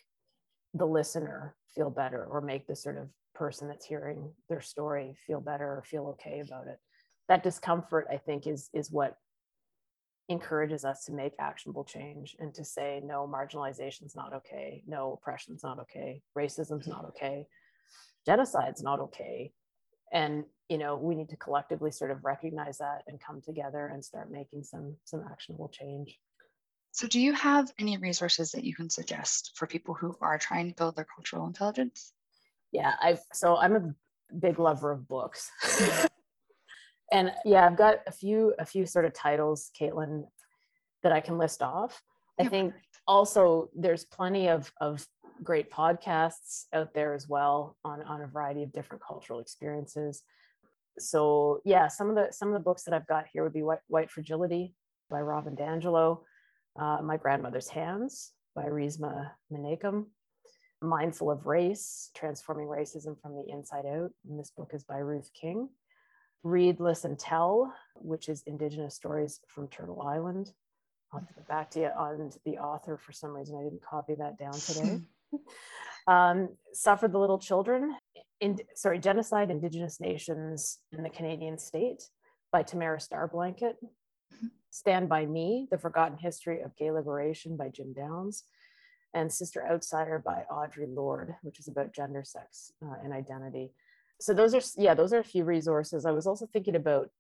the 0.74 0.86
listener 0.86 1.56
feel 1.74 1.90
better 1.90 2.24
or 2.24 2.40
make 2.40 2.66
the 2.66 2.76
sort 2.76 2.96
of 2.96 3.08
person 3.34 3.68
that's 3.68 3.86
hearing 3.86 4.32
their 4.48 4.60
story 4.60 5.16
feel 5.26 5.40
better 5.40 5.64
or 5.64 5.82
feel 5.84 6.08
okay 6.08 6.40
about 6.40 6.68
it. 6.68 6.78
That 7.28 7.42
discomfort 7.42 8.06
i 8.10 8.16
think 8.16 8.46
is 8.46 8.70
is 8.72 8.90
what 8.90 9.16
encourages 10.30 10.84
us 10.84 11.04
to 11.04 11.12
make 11.12 11.34
actionable 11.40 11.84
change 11.84 12.36
and 12.38 12.54
to 12.54 12.64
say 12.64 13.02
no 13.04 13.26
marginalization 13.26 14.06
is 14.06 14.14
not 14.14 14.32
okay. 14.32 14.82
No 14.86 15.14
oppression 15.14 15.54
is 15.54 15.64
not 15.64 15.80
okay. 15.80 16.22
Racism 16.38 16.80
is 16.80 16.86
not 16.86 17.04
okay. 17.06 17.46
Genocide's 18.28 18.82
not 18.82 19.00
okay 19.00 19.52
and 20.12 20.44
you 20.68 20.78
know 20.78 20.96
we 20.96 21.14
need 21.14 21.28
to 21.28 21.36
collectively 21.36 21.90
sort 21.90 22.10
of 22.10 22.24
recognize 22.24 22.78
that 22.78 23.02
and 23.06 23.20
come 23.20 23.40
together 23.40 23.90
and 23.92 24.04
start 24.04 24.30
making 24.30 24.62
some 24.62 24.96
some 25.04 25.24
actionable 25.30 25.68
change 25.68 26.18
So, 26.92 27.06
do 27.06 27.20
you 27.20 27.32
have 27.32 27.70
any 27.78 27.96
resources 27.98 28.50
that 28.52 28.64
you 28.64 28.74
can 28.74 28.90
suggest 28.90 29.52
for 29.56 29.66
people 29.66 29.94
who 29.94 30.16
are 30.20 30.38
trying 30.38 30.68
to 30.68 30.74
build 30.74 30.96
their 30.96 31.06
cultural 31.14 31.46
intelligence? 31.46 32.12
Yeah, 32.72 32.94
I've 33.02 33.20
so 33.32 33.56
I'm 33.56 33.76
a 33.76 33.94
big 34.38 34.58
lover 34.58 34.92
of 34.92 35.06
books. 35.08 35.50
and 37.12 37.32
yeah, 37.44 37.66
I've 37.66 37.76
got 37.76 37.98
a 38.06 38.12
few 38.12 38.54
a 38.58 38.66
few 38.66 38.86
sort 38.86 39.04
of 39.04 39.12
titles, 39.12 39.70
Caitlin, 39.80 40.24
that 41.02 41.12
I 41.12 41.20
can 41.20 41.38
list 41.38 41.62
off. 41.62 42.02
I 42.38 42.48
think 42.48 42.74
also 43.06 43.70
there's 43.74 44.04
plenty 44.04 44.48
of 44.48 44.72
of 44.80 45.06
great 45.42 45.70
podcasts 45.70 46.64
out 46.72 46.94
there 46.94 47.14
as 47.14 47.28
well 47.28 47.76
on 47.84 48.02
on 48.02 48.22
a 48.22 48.26
variety 48.26 48.62
of 48.62 48.72
different 48.72 49.02
cultural 49.02 49.40
experiences. 49.40 50.22
So 50.98 51.60
yeah, 51.64 51.88
some 51.88 52.08
of 52.10 52.16
the 52.16 52.28
some 52.32 52.48
of 52.48 52.54
the 52.54 52.60
books 52.60 52.84
that 52.84 52.94
I've 52.94 53.06
got 53.06 53.26
here 53.32 53.42
would 53.42 53.52
be 53.52 53.62
White, 53.62 53.80
White 53.88 54.10
Fragility 54.10 54.74
by 55.08 55.20
Robin 55.20 55.56
DiAngelo, 55.56 56.20
uh, 56.78 56.98
My 57.02 57.16
Grandmother's 57.16 57.68
Hands 57.68 58.32
by 58.54 58.64
Resmaa 58.64 59.30
Menakem, 59.52 60.06
Mindful 60.82 61.30
of 61.30 61.46
Race, 61.46 62.10
Transforming 62.14 62.66
Racism 62.66 63.20
from 63.20 63.36
the 63.36 63.44
Inside 63.48 63.86
Out. 63.86 64.10
And 64.28 64.38
this 64.38 64.50
book 64.56 64.70
is 64.72 64.84
by 64.84 64.98
Ruth 64.98 65.30
King. 65.38 65.68
Read, 66.42 66.80
Listen, 66.80 67.16
Tell, 67.16 67.72
which 67.96 68.28
is 68.28 68.42
Indigenous 68.46 68.94
Stories 68.94 69.40
from 69.46 69.68
Turtle 69.68 70.02
Island. 70.02 70.52
I'll 71.12 71.20
have 71.20 71.28
to 71.28 71.34
get 71.34 71.48
back 71.48 71.70
to 71.72 71.80
you 71.80 71.86
on 71.86 72.30
the 72.44 72.58
author. 72.58 72.96
For 72.96 73.12
some 73.12 73.30
reason, 73.30 73.56
I 73.56 73.64
didn't 73.64 73.82
copy 73.82 74.14
that 74.14 74.38
down 74.38 74.54
today. 74.54 75.00
um, 76.06 76.48
Suffer 76.72 77.08
the 77.08 77.18
Little 77.18 77.38
Children, 77.38 77.96
in, 78.40 78.58
sorry, 78.74 78.98
Genocide, 78.98 79.50
Indigenous 79.50 80.00
Nations 80.00 80.78
in 80.92 81.02
the 81.02 81.10
Canadian 81.10 81.58
State 81.58 82.04
by 82.52 82.62
Tamara 82.62 82.98
Starblanket. 82.98 83.74
Stand 84.70 85.08
by 85.08 85.26
Me, 85.26 85.66
The 85.70 85.78
Forgotten 85.78 86.16
History 86.16 86.62
of 86.62 86.76
Gay 86.76 86.90
Liberation 86.92 87.56
by 87.56 87.68
Jim 87.68 87.92
Downs 87.92 88.44
and 89.12 89.32
Sister 89.32 89.66
Outsider 89.68 90.22
by 90.24 90.44
Audre 90.50 90.86
Lorde, 90.88 91.34
which 91.42 91.58
is 91.58 91.66
about 91.66 91.92
gender, 91.92 92.22
sex, 92.24 92.72
uh, 92.80 92.94
and 93.02 93.12
identity. 93.12 93.72
So 94.20 94.32
those 94.32 94.54
are, 94.54 94.60
yeah, 94.76 94.94
those 94.94 95.12
are 95.12 95.18
a 95.18 95.24
few 95.24 95.44
resources. 95.44 96.06
I 96.06 96.12
was 96.12 96.26
also 96.26 96.46
thinking 96.46 96.76
about 96.76 97.10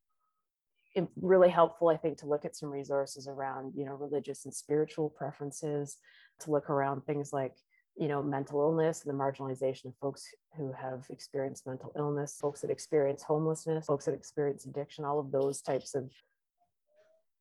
really 1.20 1.48
helpful, 1.48 1.88
I 1.88 1.96
think, 1.96 2.18
to 2.18 2.26
look 2.26 2.44
at 2.44 2.54
some 2.54 2.70
resources 2.70 3.26
around, 3.26 3.74
you 3.76 3.84
know, 3.84 3.94
religious 3.94 4.44
and 4.44 4.54
spiritual 4.54 5.10
preferences, 5.10 5.96
to 6.40 6.50
look 6.50 6.70
around 6.70 7.02
things 7.02 7.32
like, 7.32 7.54
you 7.96 8.08
know, 8.08 8.22
mental 8.22 8.60
illness 8.60 9.04
and 9.04 9.12
the 9.12 9.22
marginalization 9.22 9.86
of 9.86 9.96
folks 10.00 10.26
who 10.56 10.72
have 10.72 11.04
experienced 11.10 11.66
mental 11.66 11.92
illness, 11.96 12.38
folks 12.40 12.60
that 12.60 12.70
experience 12.70 13.22
homelessness, 13.22 13.86
folks 13.86 14.06
that 14.06 14.14
experience 14.14 14.64
addiction, 14.64 15.04
all 15.04 15.18
of 15.18 15.30
those 15.30 15.60
types 15.60 15.94
of 15.94 16.10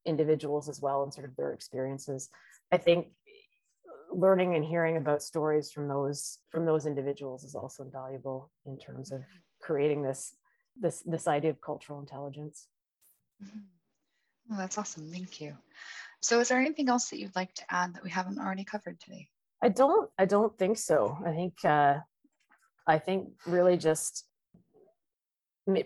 individuals 0.05 0.67
as 0.67 0.81
well 0.81 1.03
and 1.03 1.13
sort 1.13 1.27
of 1.27 1.35
their 1.35 1.53
experiences. 1.53 2.29
I 2.71 2.77
think 2.77 3.07
learning 4.11 4.55
and 4.55 4.65
hearing 4.65 4.97
about 4.97 5.21
stories 5.21 5.71
from 5.71 5.87
those 5.87 6.39
from 6.49 6.65
those 6.65 6.85
individuals 6.85 7.43
is 7.43 7.55
also 7.55 7.83
invaluable 7.83 8.51
in 8.65 8.77
terms 8.77 9.11
of 9.11 9.21
creating 9.61 10.01
this 10.01 10.35
this 10.79 11.01
this 11.05 11.27
idea 11.27 11.51
of 11.51 11.61
cultural 11.61 11.99
intelligence 11.99 12.67
mm-hmm. 13.43 13.59
well, 14.49 14.59
that's 14.59 14.77
awesome 14.77 15.11
thank 15.11 15.39
you 15.39 15.55
so 16.21 16.39
is 16.39 16.49
there 16.49 16.59
anything 16.59 16.89
else 16.89 17.09
that 17.09 17.19
you'd 17.19 17.35
like 17.35 17.53
to 17.53 17.63
add 17.69 17.93
that 17.93 18.03
we 18.03 18.09
haven't 18.09 18.39
already 18.39 18.63
covered 18.63 18.99
today 18.99 19.27
i 19.61 19.69
don't 19.69 20.09
i 20.17 20.25
don't 20.25 20.57
think 20.57 20.77
so. 20.77 21.17
I 21.25 21.31
think 21.31 21.53
uh 21.65 21.95
i 22.87 22.97
think 22.97 23.29
really 23.45 23.77
just 23.77 24.25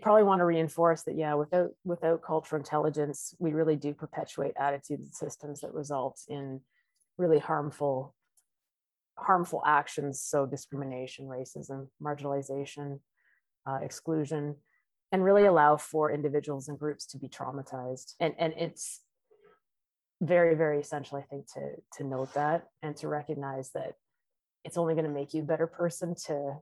probably 0.02 0.24
want 0.24 0.40
to 0.40 0.46
reinforce 0.46 1.04
that 1.04 1.18
yeah 1.18 1.34
without 1.34 1.72
without 1.84 2.22
cultural 2.22 2.60
intelligence 2.62 3.36
we 3.40 3.52
really 3.52 3.76
do 3.76 3.94
perpetuate 3.94 4.54
attitudes 4.58 5.04
and 5.04 5.16
systems 5.16 5.62
that 5.62 5.74
result 5.74 6.22
in 6.30 6.62
really 7.18 7.40
harmful 7.40 8.16
harmful 9.18 9.62
actions 9.66 10.22
so 10.22 10.46
discrimination 10.46 11.26
racism 11.26 11.88
marginalization 12.02 13.00
uh, 13.68 13.80
exclusion 13.82 14.56
and 15.14 15.24
really 15.24 15.46
allow 15.46 15.78
for 15.78 16.12
individuals 16.12 16.68
and 16.68 16.78
groups 16.78 17.06
to 17.06 17.20
be 17.20 17.30
traumatized. 17.30 18.16
And 18.20 18.34
and 18.38 18.52
it's 18.58 19.02
very 20.26 20.56
very 20.56 20.80
essential 20.80 21.18
i 21.18 21.22
think 21.22 21.46
to 21.52 21.62
to 21.92 22.04
note 22.04 22.34
that 22.34 22.68
and 22.82 22.96
to 22.96 23.08
recognize 23.08 23.72
that 23.72 23.94
it's 24.64 24.78
only 24.78 24.94
going 24.94 25.06
to 25.06 25.12
make 25.12 25.34
you 25.34 25.42
a 25.42 25.46
better 25.46 25.68
person 25.68 26.16
to 26.16 26.56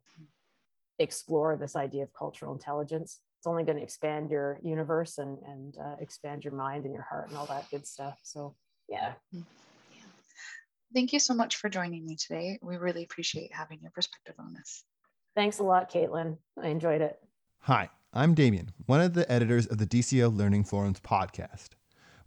explore 1.00 1.56
this 1.56 1.76
idea 1.76 2.04
of 2.04 2.14
cultural 2.14 2.54
intelligence 2.54 3.20
it's 3.40 3.48
only 3.48 3.64
going 3.64 3.78
to 3.78 3.84
expand 3.84 4.30
your 4.30 4.60
universe 4.64 5.18
and 5.18 5.38
and 5.48 5.78
uh, 5.78 5.96
expand 6.00 6.44
your 6.44 6.54
mind 6.54 6.86
and 6.86 6.94
your 6.94 7.06
heart 7.10 7.28
and 7.30 7.38
all 7.38 7.46
that 7.46 7.70
good 7.72 7.86
stuff 7.86 8.20
so 8.24 8.56
yeah. 8.92 9.14
Thank 10.94 11.14
you 11.14 11.20
so 11.20 11.34
much 11.34 11.56
for 11.56 11.70
joining 11.70 12.06
me 12.06 12.18
today. 12.18 12.60
We 12.62 12.76
really 12.76 13.04
appreciate 13.04 13.54
having 13.54 13.80
your 13.82 13.92
perspective 13.92 14.36
on 14.38 14.54
this. 14.54 14.84
Thanks 15.34 15.60
a 15.60 15.64
lot, 15.64 15.90
Caitlin. 15.90 16.38
I 16.62 16.68
enjoyed 16.68 17.02
it. 17.02 17.18
Hi, 17.62 17.90
I'm 18.14 18.34
Damien, 18.34 18.74
one 18.86 19.00
of 19.00 19.14
the 19.14 19.32
editors 19.32 19.66
of 19.68 19.78
the 19.78 19.88
DCO 19.88 20.36
Learning 20.36 20.66
Forums 20.66 21.00
podcast. 21.00 21.70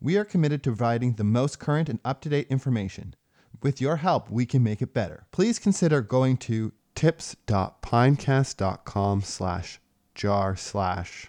We 0.04 0.16
are 0.18 0.24
committed 0.26 0.62
to 0.64 0.70
providing 0.70 1.14
the 1.14 1.24
most 1.24 1.58
current 1.58 1.88
and 1.88 1.98
up 2.04 2.20
to 2.20 2.28
date 2.28 2.48
information. 2.50 3.14
With 3.62 3.80
your 3.80 3.96
help, 3.96 4.30
we 4.30 4.44
can 4.44 4.62
make 4.62 4.82
it 4.82 4.92
better. 4.92 5.24
Please 5.32 5.58
consider 5.58 6.02
going 6.02 6.36
to 6.48 6.74
tips.pinecast.com 6.94 9.22
slash 9.22 9.80
jar 10.14 10.56
slash 10.56 11.28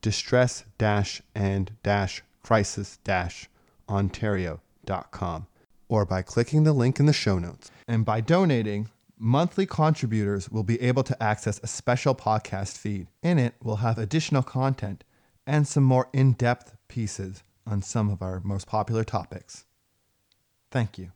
distress 0.00 0.64
dash 0.76 1.22
and 1.36 1.70
dash 1.84 2.24
crisis 2.42 2.98
dash 3.04 3.48
ontario.com 3.88 5.46
or 5.88 6.04
by 6.04 6.20
clicking 6.20 6.64
the 6.64 6.72
link 6.72 6.98
in 6.98 7.06
the 7.06 7.12
show 7.12 7.38
notes. 7.38 7.70
And 7.86 8.04
by 8.04 8.20
donating, 8.20 8.90
monthly 9.16 9.66
contributors 9.66 10.50
will 10.50 10.64
be 10.64 10.82
able 10.82 11.04
to 11.04 11.22
access 11.22 11.60
a 11.62 11.68
special 11.68 12.16
podcast 12.16 12.76
feed. 12.76 13.06
In 13.22 13.38
it, 13.38 13.54
we'll 13.62 13.76
have 13.76 13.98
additional 13.98 14.42
content 14.42 15.04
and 15.46 15.68
some 15.68 15.84
more 15.84 16.08
in 16.12 16.32
depth 16.32 16.74
pieces 16.88 17.44
on 17.66 17.82
some 17.82 18.10
of 18.10 18.22
our 18.22 18.40
most 18.44 18.66
popular 18.66 19.04
topics. 19.04 19.64
Thank 20.70 20.98
you. 20.98 21.10